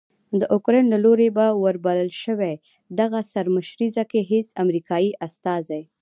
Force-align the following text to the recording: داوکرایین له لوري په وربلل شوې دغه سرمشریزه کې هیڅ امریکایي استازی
داوکرایین 0.39 0.87
له 0.93 0.97
لوري 1.05 1.27
په 1.37 1.45
وربلل 1.63 2.09
شوې 2.23 2.53
دغه 2.99 3.19
سرمشریزه 3.33 4.03
کې 4.11 4.21
هیڅ 4.31 4.47
امریکایي 4.63 5.11
استازی 5.25 5.81